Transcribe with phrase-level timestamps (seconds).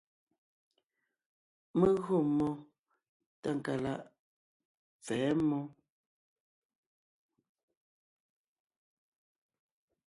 [1.79, 2.49] Mé gÿo mmó
[3.41, 4.01] Tákalaʼ
[5.03, 5.59] pfɛ̌ mmó.